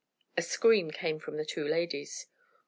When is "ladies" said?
1.63-2.25